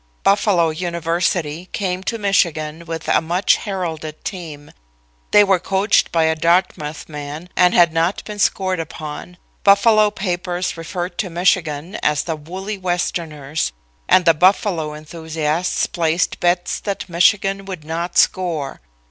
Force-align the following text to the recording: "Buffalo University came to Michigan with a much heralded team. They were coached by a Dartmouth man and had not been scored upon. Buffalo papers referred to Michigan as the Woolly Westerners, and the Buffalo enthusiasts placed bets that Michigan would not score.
"Buffalo 0.23 0.71
University 0.71 1.69
came 1.73 2.01
to 2.05 2.17
Michigan 2.17 2.85
with 2.87 3.07
a 3.07 3.21
much 3.21 3.57
heralded 3.57 4.25
team. 4.25 4.71
They 5.29 5.43
were 5.43 5.59
coached 5.59 6.11
by 6.11 6.23
a 6.23 6.33
Dartmouth 6.35 7.07
man 7.07 7.49
and 7.55 7.75
had 7.75 7.93
not 7.93 8.23
been 8.25 8.39
scored 8.39 8.79
upon. 8.79 9.37
Buffalo 9.63 10.09
papers 10.09 10.75
referred 10.75 11.19
to 11.19 11.29
Michigan 11.29 11.97
as 12.01 12.23
the 12.23 12.35
Woolly 12.35 12.79
Westerners, 12.79 13.73
and 14.09 14.25
the 14.25 14.33
Buffalo 14.33 14.93
enthusiasts 14.95 15.85
placed 15.85 16.39
bets 16.39 16.79
that 16.79 17.07
Michigan 17.07 17.65
would 17.65 17.83
not 17.85 18.17
score. 18.17 18.81